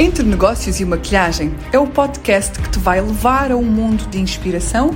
[0.00, 4.18] Entre Negócios e Maquilhagem é o podcast que te vai levar a um mundo de
[4.18, 4.92] inspiração,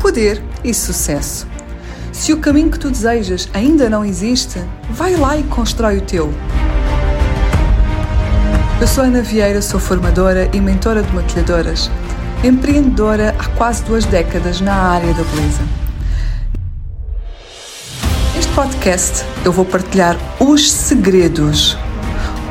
[0.00, 1.46] poder e sucesso.
[2.12, 4.60] Se o caminho que tu desejas ainda não existe,
[4.90, 6.34] vai lá e constrói o teu.
[8.80, 11.88] Eu sou Ana Vieira, sou formadora e mentora de maquilhadoras,
[12.42, 15.62] empreendedora há quase duas décadas na área da beleza.
[18.34, 21.78] Neste podcast eu vou partilhar os segredos,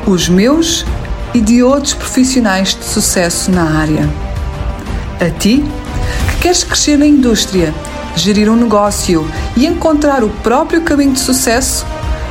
[0.06, 0.97] os meus e
[1.34, 4.08] de outros profissionais de sucesso na área.
[5.20, 5.64] A ti,
[6.30, 7.74] que queres crescer na indústria,
[8.16, 11.86] gerir um negócio e encontrar o próprio caminho de sucesso,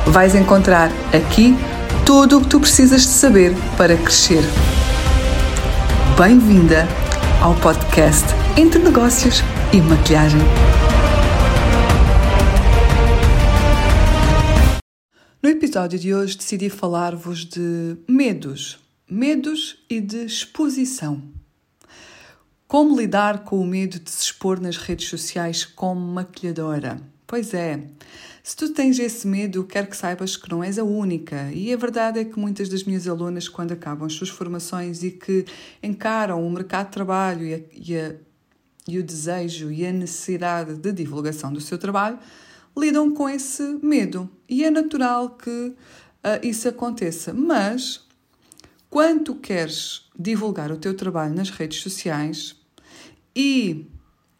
[0.06, 1.56] vais encontrar aqui
[2.04, 4.42] tudo o que tu precisas de saber para crescer.
[6.18, 6.88] Bem-vinda
[7.40, 9.42] ao podcast Entre Negócios
[9.72, 10.40] e Maquilhagem.
[15.40, 18.78] No episódio de hoje decidi falar-vos de medos,
[19.10, 21.22] medos e de exposição.
[22.66, 27.00] Como lidar com o medo de se expor nas redes sociais como maquilhadora?
[27.26, 27.82] Pois é,
[28.42, 31.50] se tu tens esse medo, quero que saibas que não és a única.
[31.52, 35.10] E a verdade é que muitas das minhas alunas, quando acabam as suas formações e
[35.10, 35.44] que
[35.82, 38.14] encaram o mercado de trabalho e, a, e, a,
[38.88, 42.18] e o desejo e a necessidade de divulgação do seu trabalho,
[42.76, 44.30] lidam com esse medo.
[44.48, 45.76] E é natural que uh,
[46.42, 47.34] isso aconteça.
[47.34, 48.07] Mas,
[48.90, 52.56] quando tu queres divulgar o teu trabalho nas redes sociais
[53.34, 53.86] e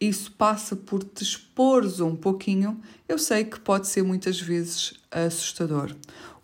[0.00, 5.94] isso passa por te expores um pouquinho, eu sei que pode ser muitas vezes assustador.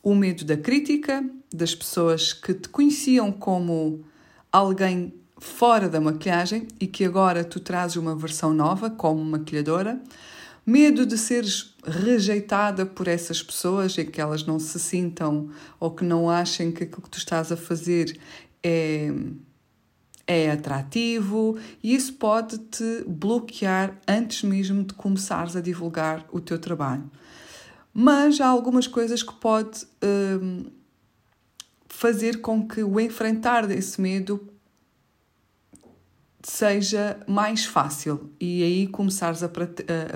[0.02, 4.05] O medo da crítica, das pessoas que te conheciam como
[4.50, 10.00] alguém fora da maquilhagem e que agora tu trazes uma versão nova como maquilhadora.
[10.66, 16.04] Medo de seres rejeitada por essas pessoas e que elas não se sintam ou que
[16.04, 18.18] não achem que aquilo que tu estás a fazer
[18.62, 19.12] é
[20.26, 26.58] é atrativo e isso pode te bloquear antes mesmo de começares a divulgar o teu
[26.58, 27.10] trabalho.
[27.92, 30.66] Mas há algumas coisas que pode hum,
[31.88, 34.48] fazer com que o enfrentar desse medo
[36.50, 39.49] seja mais fácil e aí começares a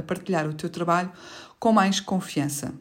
[0.06, 1.10] partilhar o teu trabalho
[1.58, 2.74] com mais confiança.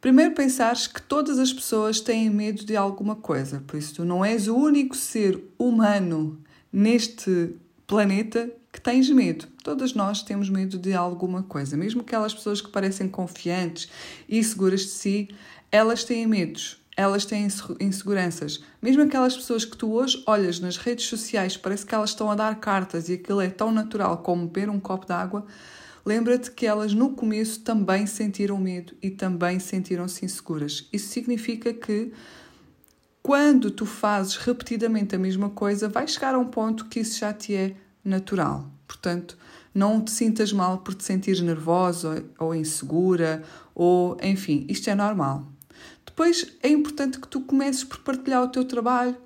[0.00, 4.24] Primeiro pensares que todas as pessoas têm medo de alguma coisa, por isso tu não
[4.24, 6.40] és o único ser humano
[6.72, 7.54] neste
[7.86, 9.46] planeta que tens medo.
[9.62, 13.88] Todas nós temos medo de alguma coisa, mesmo aquelas pessoas que parecem confiantes
[14.28, 15.28] e seguras de si,
[15.70, 17.48] elas têm medos, elas têm
[17.80, 18.62] inseguranças.
[18.80, 22.34] Mesmo aquelas pessoas que tu hoje olhas nas redes sociais, parece que elas estão a
[22.34, 25.46] dar cartas e aquilo é tão natural como beber um copo de água
[26.04, 30.88] Lembra-te que elas no começo também sentiram medo e também sentiram-se inseguras.
[30.92, 32.12] Isso significa que
[33.22, 37.32] quando tu fazes repetidamente a mesma coisa, vai chegar a um ponto que isso já
[37.32, 38.68] te é natural.
[38.84, 39.38] Portanto,
[39.72, 45.51] não te sintas mal por te sentir nervosa ou insegura, ou enfim, isto é normal.
[46.12, 49.16] Depois é importante que tu comeces por partilhar o teu trabalho,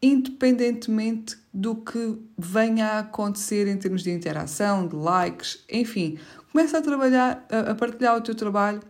[0.00, 6.18] independentemente do que venha a acontecer em termos de interação, de likes, enfim,
[6.50, 8.80] começa a trabalhar, a, partilhar o teu trabalho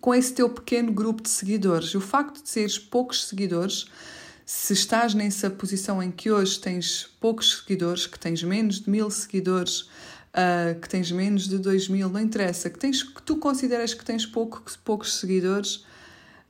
[0.00, 1.94] com esse teu pequeno grupo de seguidores.
[1.94, 3.86] O facto de seres poucos seguidores,
[4.44, 9.08] se estás nessa posição em que hoje tens poucos seguidores, que tens menos de mil
[9.08, 13.94] seguidores, uh, que tens menos de dois mil, não interessa, que, tens, que tu consideras
[13.94, 15.84] que tens pouco, poucos seguidores,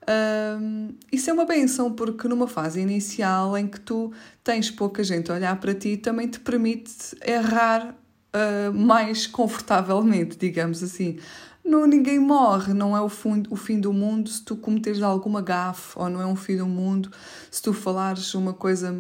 [0.09, 4.13] um, isso é uma benção, porque numa fase inicial em que tu
[4.43, 6.93] tens pouca gente a olhar para ti, também te permite
[7.25, 7.95] errar
[8.35, 11.19] uh, mais confortavelmente, digamos assim.
[11.63, 15.43] Não, ninguém morre, não é o, fundo, o fim do mundo se tu cometeres alguma
[15.43, 17.11] gafe, ou não é um fim do mundo
[17.51, 18.97] se tu falares uma coisa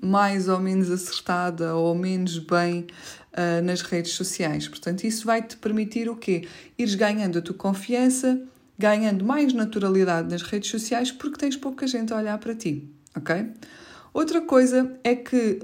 [0.00, 2.86] mais ou menos acertada ou menos bem
[3.32, 4.66] uh, nas redes sociais.
[4.66, 6.46] Portanto, isso vai te permitir o quê?
[6.76, 8.40] Ires ganhando a tua confiança
[8.78, 13.46] ganhando mais naturalidade nas redes sociais porque tens pouca gente a olhar para ti, ok?
[14.14, 15.60] Outra coisa é que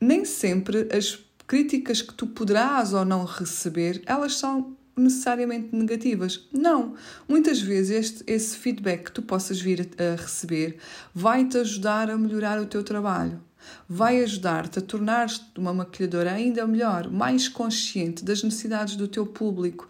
[0.00, 6.46] nem sempre as críticas que tu poderás ou não receber, elas são necessariamente negativas.
[6.52, 6.94] Não.
[7.28, 10.78] Muitas vezes este, esse feedback que tu possas vir a receber
[11.14, 13.40] vai-te ajudar a melhorar o teu trabalho.
[13.88, 19.88] Vai ajudar-te a tornar-te uma maquilhadora ainda melhor, mais consciente das necessidades do teu público,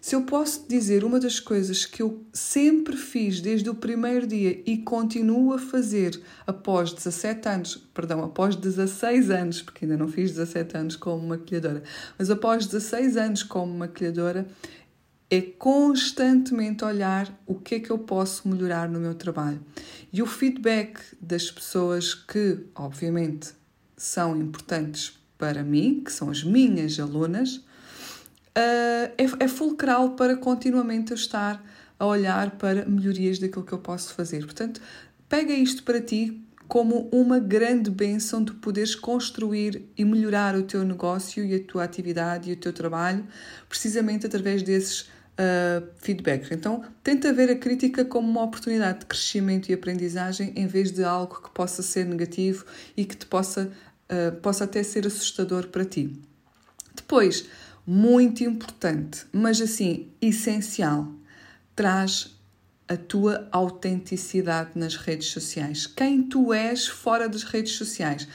[0.00, 4.62] se eu posso dizer uma das coisas que eu sempre fiz desde o primeiro dia
[4.64, 10.30] e continuo a fazer após 17 anos, perdão, após 16 anos, porque ainda não fiz
[10.30, 11.82] 17 anos como maquilhadora,
[12.18, 14.46] mas após 16 anos como maquilhadora,
[15.30, 19.60] é constantemente olhar o que é que eu posso melhorar no meu trabalho.
[20.12, 23.50] E o feedback das pessoas que, obviamente,
[23.96, 27.64] são importantes para mim, que são as minhas alunas,
[28.54, 31.62] é, é fulcral para continuamente eu estar
[31.98, 34.44] a olhar para melhorias daquilo que eu posso fazer.
[34.44, 34.80] Portanto,
[35.28, 40.84] pega isto para ti como uma grande benção de poderes construir e melhorar o teu
[40.84, 43.26] negócio e a tua atividade e o teu trabalho,
[43.68, 46.50] precisamente através desses uh, feedbacks.
[46.52, 51.02] Então, tenta ver a crítica como uma oportunidade de crescimento e aprendizagem em vez de
[51.02, 52.64] algo que possa ser negativo
[52.96, 53.70] e que te possa,
[54.08, 56.16] uh, possa até ser assustador para ti.
[56.94, 57.46] Depois,
[57.86, 61.08] muito importante, mas assim, essencial,
[61.74, 62.36] traz
[62.88, 65.86] a tua autenticidade nas redes sociais.
[65.86, 68.26] Quem tu és fora das redes sociais.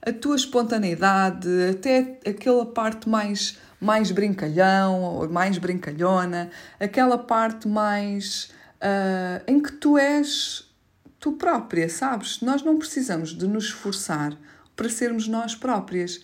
[0.00, 6.48] A tua espontaneidade, até aquela parte mais, mais brincalhão ou mais brincalhona,
[6.78, 10.70] aquela parte mais uh, em que tu és
[11.18, 12.40] tu própria, sabes?
[12.40, 14.38] Nós não precisamos de nos esforçar
[14.76, 16.20] para sermos nós próprias.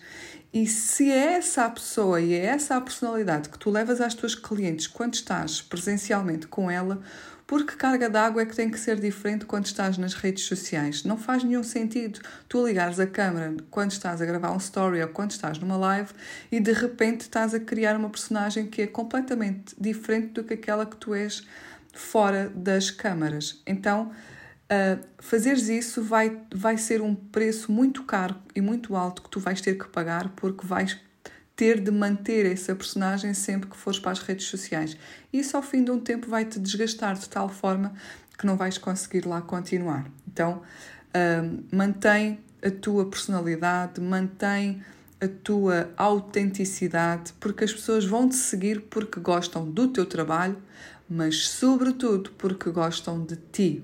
[0.53, 4.13] E se é essa a pessoa e é essa a personalidade que tu levas às
[4.13, 7.01] tuas clientes quando estás presencialmente com ela,
[7.47, 11.03] porque carga d'água é que tem que ser diferente quando estás nas redes sociais?
[11.03, 15.07] Não faz nenhum sentido tu ligares a câmera quando estás a gravar um story ou
[15.07, 16.11] quando estás numa live
[16.51, 20.85] e de repente estás a criar uma personagem que é completamente diferente do que aquela
[20.85, 21.47] que tu és
[21.91, 23.59] fora das câmaras.
[23.65, 24.11] Então,
[24.73, 29.39] uh, fazeres isso vai, vai ser um preço muito caro e muito alto que tu
[29.39, 30.99] vais ter que pagar porque vais
[31.55, 34.97] ter de manter essa personagem sempre que fores para as redes sociais.
[35.31, 37.93] Isso ao fim de um tempo vai te desgastar de tal forma
[38.37, 40.09] que não vais conseguir lá continuar.
[40.27, 44.81] Então, uh, mantém a tua personalidade, mantém
[45.21, 50.57] a tua autenticidade, porque as pessoas vão te seguir porque gostam do teu trabalho,
[51.07, 53.83] mas sobretudo porque gostam de ti.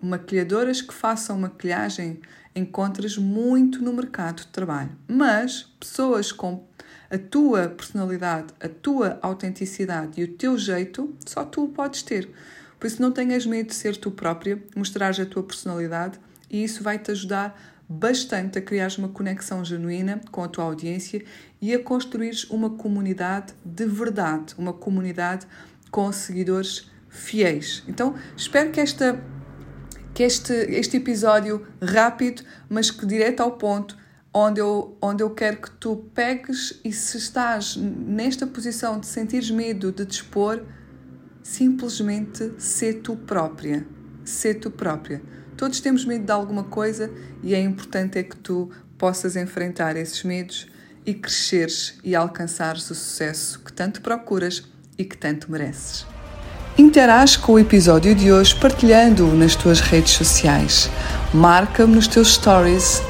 [0.00, 2.20] Maquilhadoras que façam maquilhagem
[2.54, 6.66] encontras muito no mercado de trabalho, mas pessoas com
[7.10, 12.28] a tua personalidade, a tua autenticidade e o teu jeito, só tu o podes ter.
[12.78, 16.18] Por isso, não tenhas medo de ser tu própria, mostrares a tua personalidade
[16.50, 17.58] e isso vai te ajudar
[17.88, 21.24] bastante a criar uma conexão genuína com a tua audiência
[21.60, 25.46] e a construir uma comunidade de verdade, uma comunidade
[25.90, 27.82] com seguidores fiéis.
[27.88, 29.18] Então, espero que esta
[30.18, 33.96] que este, este episódio rápido, mas que direto ao ponto,
[34.34, 39.48] onde eu, onde eu quero que tu pegues e se estás nesta posição de sentires
[39.48, 40.64] medo de te expor,
[41.40, 43.86] simplesmente sê tu própria.
[44.24, 45.22] Sê tu própria.
[45.56, 47.08] Todos temos medo de alguma coisa
[47.40, 50.66] e é importante é que tu possas enfrentar esses medos
[51.06, 54.64] e cresceres e alcançares o sucesso que tanto procuras
[54.98, 56.17] e que tanto mereces.
[56.78, 60.88] Interage com o episódio de hoje partilhando-o nas tuas redes sociais.
[61.34, 63.02] Marca-me nos teus stories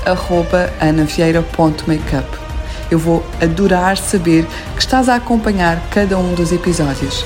[0.80, 2.26] anavieira.makeup.
[2.90, 7.22] Eu vou adorar saber que estás a acompanhar cada um dos episódios.